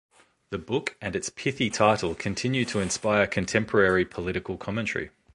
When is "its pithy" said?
1.15-1.69